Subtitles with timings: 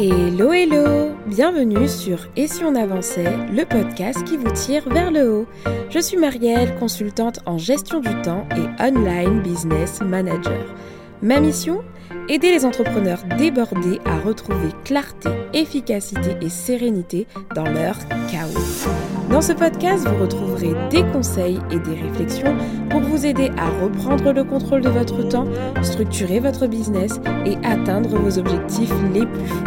[0.00, 5.28] Hello hello Bienvenue sur Et si on avançait, le podcast qui vous tire vers le
[5.28, 5.46] haut.
[5.90, 10.72] Je suis Marielle, consultante en gestion du temps et online business manager.
[11.20, 11.82] Ma mission
[12.28, 17.96] Aider les entrepreneurs débordés à retrouver clarté, efficacité et sérénité dans leur
[18.30, 18.88] chaos.
[19.30, 22.56] Dans ce podcast, vous retrouverez des conseils et des réflexions
[22.90, 25.46] pour vous aider à reprendre le contrôle de votre temps,
[25.82, 29.64] structurer votre business et atteindre vos objectifs les plus fous.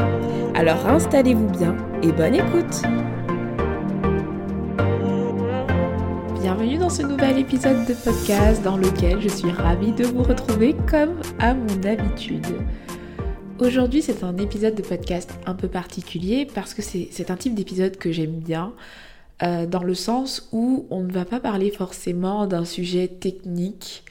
[0.55, 2.83] Alors installez-vous bien et bonne écoute
[6.41, 10.75] Bienvenue dans ce nouvel épisode de podcast dans lequel je suis ravie de vous retrouver
[10.89, 12.47] comme à mon habitude.
[13.59, 17.95] Aujourd'hui c'est un épisode de podcast un peu particulier parce que c'est un type d'épisode
[17.95, 18.73] que j'aime bien
[19.43, 24.03] euh, dans le sens où on ne va pas parler forcément d'un sujet technique.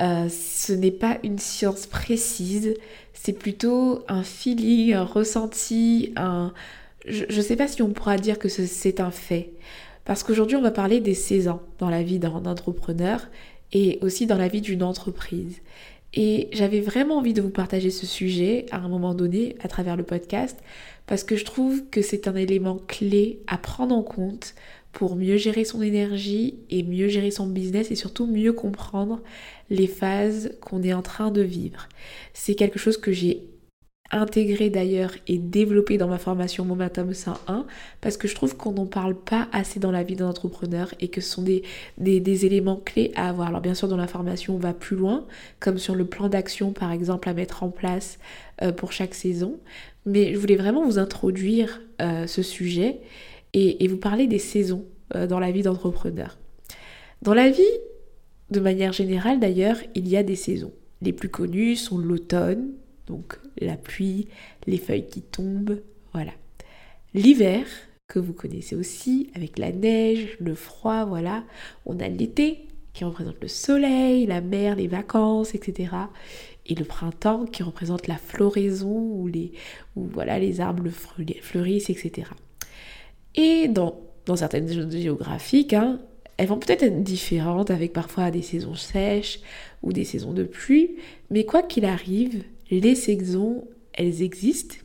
[0.00, 2.74] Euh, ce n'est pas une science précise,
[3.14, 6.52] c'est plutôt un feeling, un ressenti, un...
[7.04, 9.50] Je ne sais pas si on pourra dire que c'est un fait.
[10.04, 13.26] Parce qu'aujourd'hui, on va parler des saisons dans la vie d'un entrepreneur
[13.72, 15.60] et aussi dans la vie d'une entreprise.
[16.16, 19.96] Et j'avais vraiment envie de vous partager ce sujet à un moment donné à travers
[19.96, 20.56] le podcast
[21.06, 24.54] parce que je trouve que c'est un élément clé à prendre en compte
[24.92, 29.20] pour mieux gérer son énergie et mieux gérer son business et surtout mieux comprendre
[29.70, 31.88] les phases qu'on est en train de vivre.
[32.32, 33.42] C'est quelque chose que j'ai
[34.10, 37.66] intégré d'ailleurs et développé dans ma formation Momentum 101
[38.00, 41.08] parce que je trouve qu'on n'en parle pas assez dans la vie d'un entrepreneur et
[41.08, 41.62] que ce sont des,
[41.98, 43.48] des, éléments clés à avoir.
[43.48, 45.26] Alors bien sûr dans la formation on va plus loin
[45.58, 48.18] comme sur le plan d'action par exemple à mettre en place
[48.62, 49.58] euh, pour chaque saison
[50.06, 53.00] mais je voulais vraiment vous introduire euh, ce sujet
[53.52, 56.38] et, vous parler des saisons euh, dans la vie d'entrepreneur.
[57.22, 57.62] Dans la vie,
[58.50, 60.72] de manière générale d'ailleurs, il y a des saisons.
[61.02, 62.72] Les plus connues sont l'automne,
[63.06, 64.28] donc la pluie,
[64.66, 65.80] les feuilles qui tombent,
[66.12, 66.32] voilà.
[67.14, 67.66] L'hiver,
[68.08, 71.44] que vous connaissez aussi, avec la neige, le froid, voilà.
[71.86, 75.90] On a l'été, qui représente le soleil, la mer, les vacances, etc.
[76.66, 79.52] Et le printemps, qui représente la floraison, où les,
[79.96, 82.28] voilà, les arbres fleurissent, etc.
[83.34, 86.00] Et dans, dans certaines zones géographiques, hein,
[86.36, 89.40] elles vont peut-être être différentes, avec parfois des saisons sèches
[89.82, 90.96] ou des saisons de pluie,
[91.30, 94.76] mais quoi qu'il arrive, les saisons, elles existent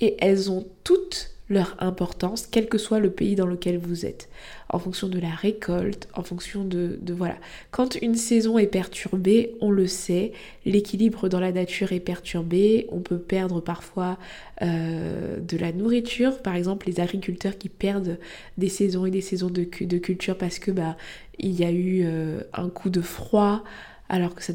[0.00, 4.28] et elles ont toutes leur importance, quel que soit le pays dans lequel vous êtes,
[4.68, 7.36] en fonction de la récolte, en fonction de, voilà.
[7.72, 10.30] Quand une saison est perturbée, on le sait,
[10.64, 14.16] l'équilibre dans la nature est perturbé, on peut perdre parfois
[14.62, 18.18] euh, de la nourriture, par exemple les agriculteurs qui perdent
[18.56, 20.96] des saisons et des saisons de, culture parce que bah
[21.38, 23.64] il y a eu euh, un coup de froid
[24.08, 24.52] alors que ça,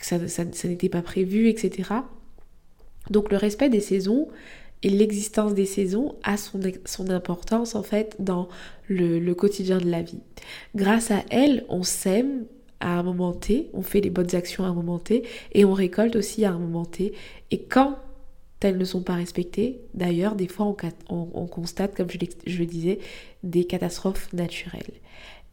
[0.00, 1.90] ça, ça n'était pas prévu, etc.
[3.10, 4.28] Donc le respect des saisons,
[4.82, 6.60] et l'existence des saisons a son,
[7.10, 8.48] importance en fait dans
[8.88, 10.20] le, quotidien de la vie.
[10.74, 12.46] Grâce à elle, on sème
[12.80, 15.22] à un moment T, on fait les bonnes actions à un moment T
[15.52, 17.12] et on récolte aussi à un moment T.
[17.52, 17.96] Et quand
[18.60, 20.66] elles ne sont pas respectées, d'ailleurs, des fois
[21.08, 22.98] on, on, constate, comme je le disais,
[23.42, 24.92] des catastrophes naturelles.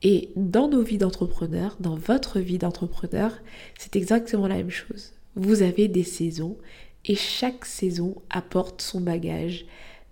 [0.01, 3.33] Et dans nos vies d'entrepreneurs, dans votre vie d'entrepreneur,
[3.77, 5.11] c'est exactement la même chose.
[5.35, 6.57] Vous avez des saisons
[7.05, 9.65] et chaque saison apporte son bagage.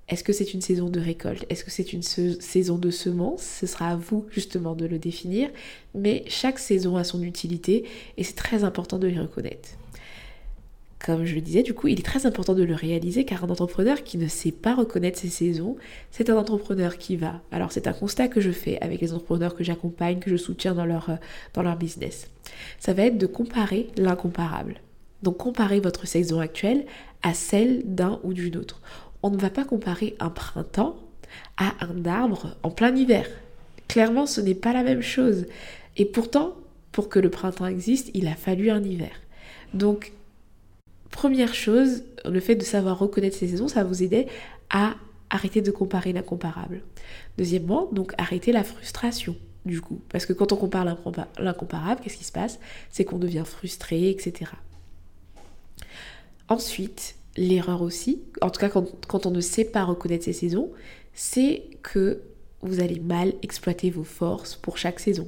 [0.09, 1.45] Est-ce que c'est une saison de récolte?
[1.49, 3.43] Est-ce que c'est une saison de semences?
[3.43, 5.49] Ce sera à vous justement de le définir.
[5.95, 7.85] Mais chaque saison a son utilité
[8.17, 9.69] et c'est très important de les reconnaître.
[11.03, 13.49] Comme je le disais, du coup, il est très important de le réaliser car un
[13.49, 15.75] entrepreneur qui ne sait pas reconnaître ses saisons,
[16.11, 17.41] c'est un entrepreneur qui va.
[17.51, 20.73] Alors c'est un constat que je fais avec les entrepreneurs que j'accompagne, que je soutiens
[20.73, 21.15] dans leur, euh,
[21.53, 22.29] dans leur business.
[22.79, 24.81] Ça va être de comparer l'incomparable.
[25.21, 26.85] Donc comparez votre saison actuelle
[27.21, 28.81] à celle d'un ou d'une autre.
[29.21, 30.97] On ne va pas comparer un printemps
[31.57, 33.27] à un arbre en plein hiver.
[33.87, 35.45] Clairement, ce n'est pas la même chose.
[35.95, 36.55] Et pourtant,
[36.91, 39.11] pour que le printemps existe, il a fallu un hiver.
[39.73, 40.13] Donc,
[41.11, 44.27] première chose, le fait de savoir reconnaître ces saisons, ça vous aider
[44.69, 44.95] à
[45.29, 46.81] arrêter de comparer l'incomparable.
[47.37, 49.35] Deuxièmement, donc arrêter la frustration
[49.67, 50.01] du coup.
[50.09, 50.85] Parce que quand on compare
[51.37, 52.59] l'incomparable, qu'est-ce qui se passe?
[52.89, 54.51] C'est qu'on devient frustré, etc.
[56.49, 60.71] Ensuite, l'erreur aussi, en tout cas quand, on ne sait pas reconnaître ses saisons,
[61.13, 62.21] c'est que
[62.61, 65.27] vous allez mal exploiter vos forces pour chaque saison.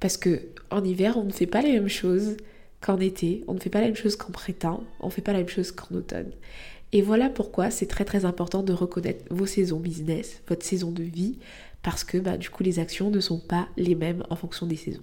[0.00, 2.36] Parce que en hiver, on ne fait pas les mêmes choses
[2.84, 5.32] qu'en été, on ne fait pas la même chose qu'en printemps, on ne fait pas
[5.32, 6.30] la même chose qu'en automne.
[6.92, 11.02] Et voilà pourquoi c'est très très important de reconnaître vos saisons business, votre saison de
[11.02, 11.38] vie,
[11.82, 14.76] parce que bah, du coup les actions ne sont pas les mêmes en fonction des
[14.76, 15.02] saisons.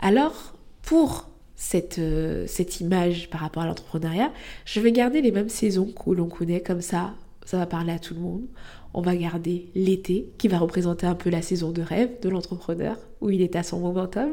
[0.00, 4.32] Alors, pour cette, euh, cette image par rapport à l'entrepreneuriat,
[4.64, 7.14] je vais garder les mêmes saisons que l'on connaît comme ça
[7.46, 8.44] ça va parler à tout le monde.
[8.92, 12.98] On va garder l'été, qui va représenter un peu la saison de rêve de l'entrepreneur,
[13.20, 14.32] où il est à son momentum.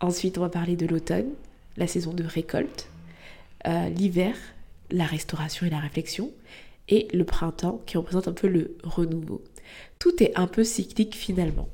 [0.00, 1.30] Ensuite, on va parler de l'automne,
[1.76, 2.88] la saison de récolte.
[3.66, 4.36] Euh, l'hiver,
[4.90, 6.32] la restauration et la réflexion.
[6.88, 9.42] Et le printemps, qui représente un peu le renouveau.
[9.98, 11.68] Tout est un peu cyclique finalement.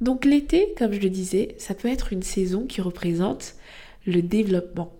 [0.00, 3.54] Donc l'été, comme je le disais, ça peut être une saison qui représente
[4.04, 4.92] le développement,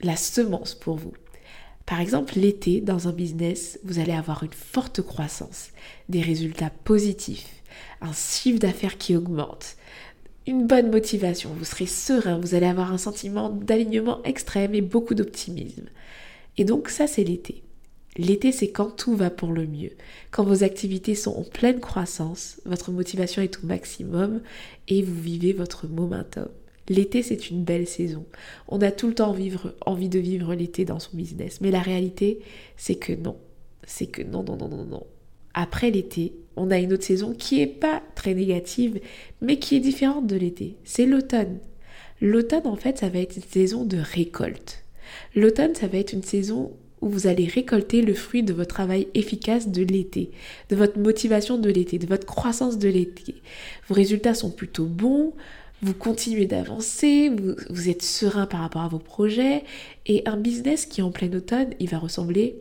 [0.00, 1.12] la semence pour vous.
[1.86, 5.70] Par exemple, l'été, dans un business, vous allez avoir une forte croissance,
[6.08, 7.48] des résultats positifs,
[8.00, 9.76] un chiffre d'affaires qui augmente,
[10.46, 15.14] une bonne motivation, vous serez serein, vous allez avoir un sentiment d'alignement extrême et beaucoup
[15.14, 15.86] d'optimisme.
[16.58, 17.62] Et donc ça, c'est l'été.
[18.18, 19.92] L'été, c'est quand tout va pour le mieux,
[20.30, 24.42] quand vos activités sont en pleine croissance, votre motivation est au maximum
[24.88, 26.48] et vous vivez votre momentum.
[26.88, 28.26] L'été, c'est une belle saison.
[28.68, 29.34] On a tout le temps
[29.86, 31.60] envie de vivre l'été dans son business.
[31.60, 32.40] Mais la réalité,
[32.76, 33.36] c'est que non.
[33.84, 35.06] C'est que non, non, non, non, non.
[35.54, 39.00] Après l'été, on a une autre saison qui n'est pas très négative,
[39.40, 40.76] mais qui est différente de l'été.
[40.84, 41.58] C'est l'automne.
[42.20, 44.84] L'automne, en fait, ça va être une saison de récolte.
[45.34, 49.08] L'automne, ça va être une saison où vous allez récolter le fruit de votre travail
[49.14, 50.30] efficace de l'été,
[50.70, 53.34] de votre motivation de l'été, de votre croissance de l'été.
[53.88, 55.34] Vos résultats sont plutôt bons,
[55.82, 57.28] vous continuez d'avancer,
[57.68, 59.64] vous, êtes serein par rapport à vos projets,
[60.06, 62.54] et un business qui est en plein automne, il va ressembler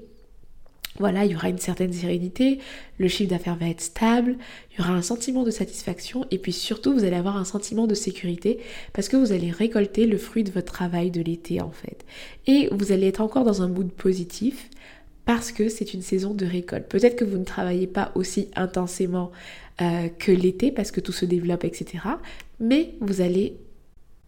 [1.00, 2.60] voilà, il y aura une certaine sérénité,
[2.98, 4.36] le chiffre d'affaires va être stable,
[4.72, 7.88] il y aura un sentiment de satisfaction et puis surtout vous allez avoir un sentiment
[7.88, 8.60] de sécurité
[8.94, 12.06] parce que vous allez récolter le fruit de votre travail de l'été en fait.
[12.46, 14.70] Et vous allez être encore dans un mood positif
[15.26, 16.88] parce que c'est une saison de récolte.
[16.88, 19.32] Peut-être que vous ne travaillez pas aussi intensément
[19.82, 22.04] euh, que l'été parce que tout se développe, etc.
[22.60, 23.56] Mais vous allez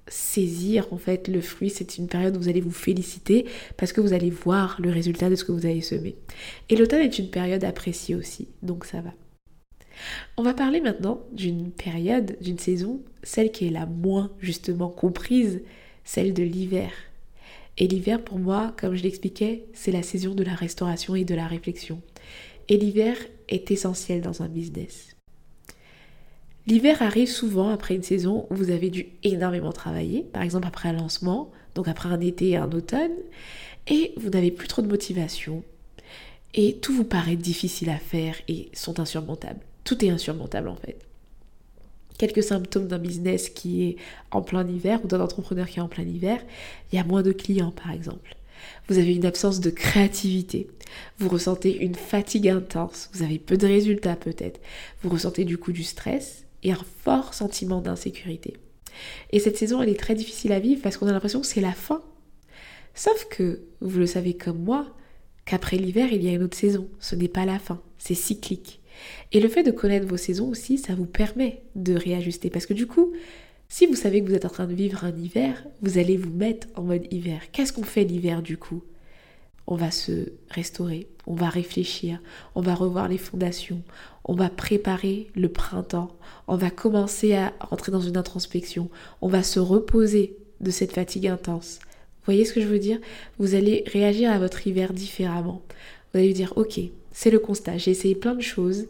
[0.08, 1.70] saisir en fait le fruit.
[1.70, 3.46] C'est une période où vous allez vous féliciter
[3.78, 6.16] parce que vous allez voir le résultat de ce que vous avez semé.
[6.70, 9.14] Et l'automne est une période appréciée aussi, donc ça va.
[10.38, 15.62] On va parler maintenant d'une période, d'une saison, celle qui est la moins justement comprise,
[16.04, 16.92] celle de l'hiver.
[17.78, 21.36] Et l'hiver pour moi, comme je l'expliquais, c'est la saison de la restauration et de
[21.36, 22.02] la réflexion.
[22.70, 23.18] Et l'hiver
[23.50, 25.13] est essentiel dans un business.
[26.66, 30.90] L'hiver arrive souvent après une saison où vous avez dû énormément travailler, par exemple après
[30.90, 33.12] un lancement, donc après un été et un automne,
[33.88, 35.64] et vous n'avez plus trop de motivation,
[36.54, 39.60] et tout vous paraît difficile à faire et sont insurmontables.
[39.84, 40.98] Tout est insurmontable en fait.
[42.18, 43.96] Quelques symptômes d'un business qui est
[44.32, 46.40] en plein hiver ou d'un entrepreneur qui est en plein hiver,
[46.92, 48.38] il y a moins de clients par exemple.
[48.88, 50.68] Vous avez une absence de créativité.
[51.18, 53.10] Vous ressentez une fatigue intense.
[53.14, 54.62] Vous avez peu de résultats peut-être.
[55.02, 58.56] Vous ressentez du coup du stress un fort sentiment d'insécurité.
[59.32, 61.62] Et cette saison, elle est très difficile à vivre parce qu'on a l'impression que c'est
[61.62, 62.02] la fin.
[62.94, 64.96] Sauf que, vous le savez comme moi,
[65.46, 66.88] qu'après l'hiver, il y a une autre saison.
[67.00, 68.80] Ce n'est pas la fin, c'est cyclique.
[69.32, 72.50] Et le fait de connaître vos saisons aussi, ça vous permet de réajuster.
[72.50, 73.14] Parce que du coup,
[73.68, 76.30] si vous savez que vous êtes en train de vivre un hiver, vous allez vous
[76.30, 77.42] mettre en mode hiver.
[77.52, 78.84] Qu'est-ce qu'on fait l'hiver du coup?
[79.66, 82.22] On va se restaurer, on va réfléchir,
[82.54, 83.82] on va revoir les fondations,
[84.26, 86.12] on va préparer le printemps,
[86.48, 88.90] on va commencer à rentrer dans une introspection,
[89.22, 91.80] on va se reposer de cette fatigue intense.
[91.82, 93.00] Vous voyez ce que je veux dire?
[93.38, 95.62] Vous allez réagir à votre hiver différemment.
[96.14, 96.80] Vous allez dire, ok,
[97.12, 98.86] c'est le constat, j'ai essayé plein de choses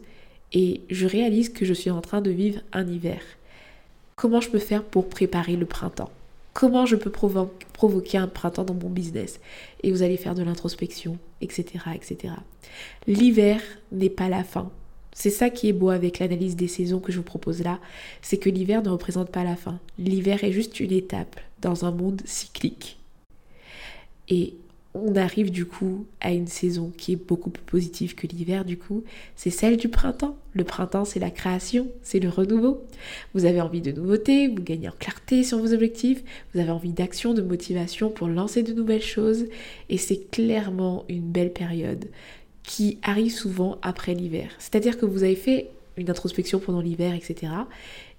[0.52, 3.20] et je réalise que je suis en train de vivre un hiver.
[4.14, 6.10] Comment je peux faire pour préparer le printemps?
[6.52, 9.40] Comment je peux provoquer un printemps dans mon business?
[9.82, 11.64] Et vous allez faire de l'introspection, etc.,
[11.96, 12.34] etc.
[13.08, 13.60] L'hiver
[13.90, 14.70] n'est pas la fin.
[15.14, 17.78] C'est ça qui est beau avec l'analyse des saisons que je vous propose là,
[18.20, 19.78] c'est que l'hiver ne représente pas la fin.
[19.98, 22.98] L'hiver est juste une étape dans un monde cyclique.
[24.28, 24.54] Et
[24.94, 28.78] on arrive du coup à une saison qui est beaucoup plus positive que l'hiver du
[28.78, 29.02] coup,
[29.34, 30.36] c'est celle du printemps.
[30.52, 32.84] Le printemps c'est la création, c'est le renouveau.
[33.34, 36.92] Vous avez envie de nouveautés, vous gagnez en clarté sur vos objectifs, vous avez envie
[36.92, 39.46] d'action, de motivation pour lancer de nouvelles choses
[39.88, 42.06] et c'est clairement une belle période
[42.64, 44.50] qui arrive souvent après l'hiver.
[44.58, 47.52] C'est-à-dire que vous avez fait une introspection pendant l'hiver, etc.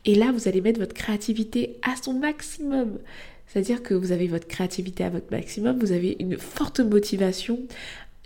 [0.06, 3.00] Et là, vous allez mettre votre créativité à son maximum.
[3.48, 7.60] C'est-à-dire que vous avez votre créativité à votre maximum, vous avez une forte motivation,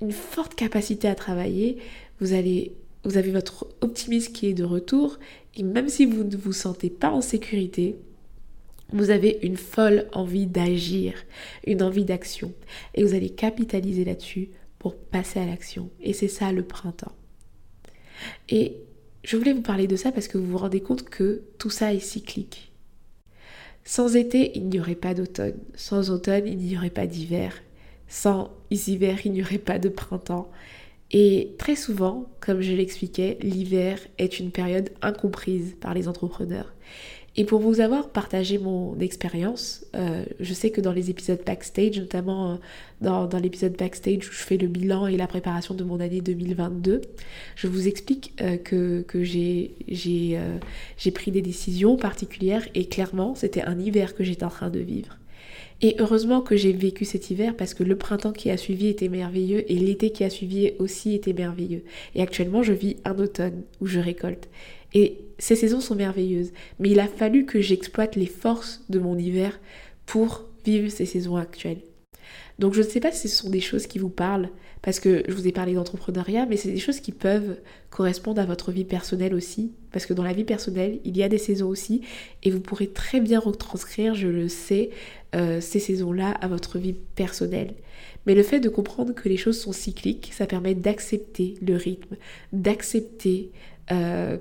[0.02, 1.78] une forte capacité à travailler,
[2.20, 2.74] vous, allez,
[3.04, 5.20] vous avez votre optimisme qui est de retour,
[5.56, 7.96] et même si vous ne vous sentez pas en sécurité,
[8.92, 11.14] vous avez une folle envie d'agir,
[11.68, 12.54] une envie d'action,
[12.96, 14.50] et vous allez capitaliser là-dessus
[14.80, 15.90] pour passer à l'action.
[16.00, 17.16] Et c'est ça le printemps.
[18.48, 18.78] Et
[19.24, 21.94] je voulais vous parler de ça parce que vous vous rendez compte que tout ça
[21.94, 22.72] est cyclique.
[23.84, 25.58] Sans été, il n'y aurait pas d'automne.
[25.76, 27.54] Sans automne, il n'y aurait pas d'hiver.
[28.08, 30.50] Sans hiver, il n'y aurait pas de printemps.
[31.12, 36.74] Et très souvent, comme je l'expliquais, l'hiver est une période incomprise par les entrepreneurs.
[37.40, 41.98] Et pour vous avoir partagé mon expérience, euh, je sais que dans les épisodes backstage,
[41.98, 42.60] notamment
[43.02, 46.20] euh, dans, l'épisode backstage où je fais le bilan et la préparation de mon année
[46.20, 47.00] 2022,
[47.56, 49.72] je vous explique euh, que, que j'ai
[51.16, 55.18] pris des décisions particulières et clairement c'était un hiver que j'étais en train de vivre.
[55.82, 59.08] Et heureusement que j'ai vécu cet hiver parce que le printemps qui a suivi était
[59.08, 61.84] merveilleux et l'été qui a suivi aussi était merveilleux.
[62.16, 64.50] Et actuellement, je vis un automne où je récolte.
[64.94, 66.52] Et ces saisons sont merveilleuses.
[66.80, 69.60] Mais il a fallu que j'exploite les forces de mon hiver
[70.06, 71.82] pour vivre ces saisons actuelles.
[72.60, 74.50] Donc je ne sais pas si ce sont des choses qui vous parlent,
[74.82, 77.58] parce que je vous ai parlé d'entrepreneuriat, mais c'est des choses qui peuvent
[77.90, 81.30] correspondre à votre vie personnelle aussi, parce que dans la vie personnelle, il y a
[81.30, 82.02] des saisons aussi,
[82.44, 84.90] et vous pourrez très bien retranscrire, je le sais,
[85.36, 87.74] euh, ces saisons-là à votre vie personnelle.
[88.26, 92.18] Mais le fait de comprendre que les choses sont cycliques, ça permet d'accepter le rythme,
[92.52, 93.52] d'accepter
[93.92, 94.38] euh,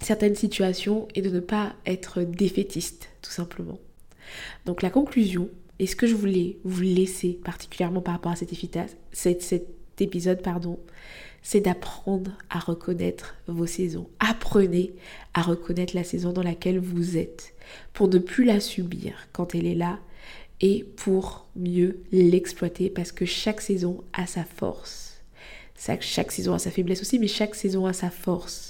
[0.00, 3.78] certaines situations et de ne pas être défaitiste, tout simplement.
[4.66, 8.52] Donc la conclusion, et ce que je voulais vous laisser particulièrement par rapport à cet,
[10.00, 10.78] épisode, pardon,
[11.42, 14.08] c'est d'apprendre à reconnaître vos saisons.
[14.18, 14.92] Apprenez
[15.34, 17.54] à reconnaître la saison dans laquelle vous êtes
[17.92, 19.98] pour ne plus la subir quand elle est là
[20.60, 25.22] et pour mieux l'exploiter parce que chaque saison a sa force.
[26.00, 28.67] Chaque saison a sa faiblesse aussi, mais chaque saison a sa force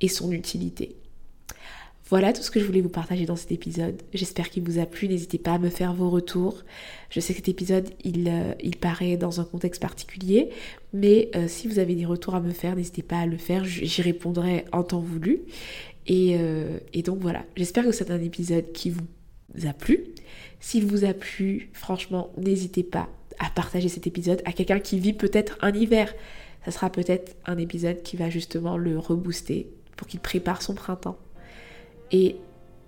[0.00, 0.96] et son utilité.
[2.08, 4.00] Voilà tout ce que je voulais vous partager dans cet épisode.
[4.14, 5.08] J'espère qu'il vous a plu.
[5.08, 6.62] N'hésitez pas à me faire vos retours.
[7.10, 10.50] Je sais que cet épisode, il, euh, paraît dans un contexte particulier,
[10.92, 13.64] mais euh, si vous avez des retours à me faire, n'hésitez pas à le faire.
[13.64, 15.40] J'y répondrai en temps voulu.
[16.06, 20.04] Et, euh, et donc voilà, j'espère que c'est un épisode qui vous a plu.
[20.60, 23.08] S'il vous a plu, franchement, n'hésitez pas
[23.40, 26.14] à partager cet épisode à quelqu'un qui vit peut-être un hiver.
[26.64, 31.16] Ça sera peut-être un épisode qui va justement le rebooster pour qu'il prépare son printemps.
[32.12, 32.36] Et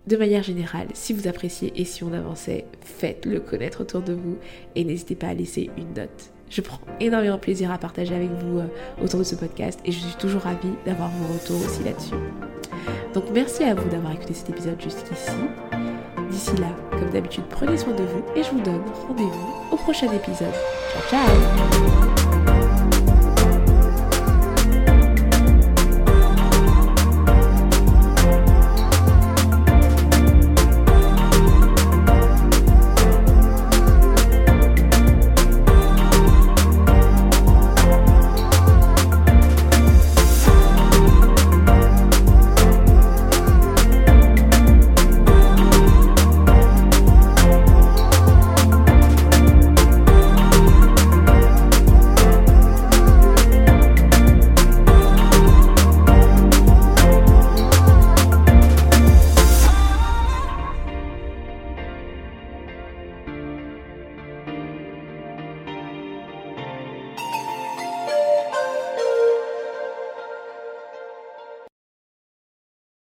[0.07, 4.39] de manière générale, si vous appréciez et si on avançait, faites-le connaître autour de vous
[4.75, 6.33] et n'hésitez pas à laisser une note.
[6.51, 8.67] Je prends énormément plaisir à partager avec vous euh,
[9.03, 12.15] autour de ce podcast et je suis toujours ravie d'avoir vos retours aussi là-dessus.
[13.13, 15.31] Donc merci à vous d'avoir écouté cet épisode jusqu'ici.
[16.31, 20.11] D'ici là, comme d'habitude, prenez soin de vous et je vous donne rendez-vous au prochain
[20.13, 20.55] épisode.
[21.11, 22.18] Ciao ciao